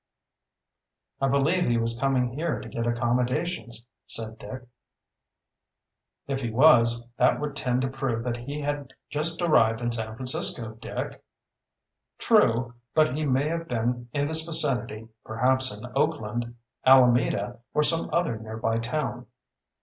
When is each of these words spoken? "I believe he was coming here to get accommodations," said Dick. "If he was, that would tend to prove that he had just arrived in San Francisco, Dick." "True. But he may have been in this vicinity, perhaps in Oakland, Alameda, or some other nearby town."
"I 1.21 1.27
believe 1.27 1.69
he 1.69 1.77
was 1.77 1.99
coming 1.99 2.29
here 2.33 2.59
to 2.59 2.67
get 2.67 2.87
accommodations," 2.87 3.85
said 4.07 4.39
Dick. 4.39 4.63
"If 6.25 6.41
he 6.41 6.49
was, 6.49 7.07
that 7.19 7.39
would 7.39 7.55
tend 7.55 7.83
to 7.83 7.87
prove 7.87 8.23
that 8.23 8.35
he 8.37 8.61
had 8.61 8.93
just 9.11 9.43
arrived 9.43 9.79
in 9.79 9.91
San 9.91 10.15
Francisco, 10.15 10.73
Dick." 10.81 11.23
"True. 12.17 12.73
But 12.95 13.15
he 13.15 13.27
may 13.27 13.47
have 13.49 13.67
been 13.67 14.09
in 14.11 14.25
this 14.27 14.43
vicinity, 14.43 15.07
perhaps 15.23 15.71
in 15.71 15.85
Oakland, 15.95 16.55
Alameda, 16.83 17.59
or 17.75 17.83
some 17.83 18.09
other 18.11 18.39
nearby 18.39 18.79
town." 18.79 19.27